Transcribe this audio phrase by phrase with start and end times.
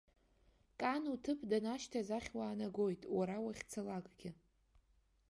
[0.79, 4.31] Кан уҭыԥ данашьҭаз ахь уаанагоит уара уахьцалакгьы.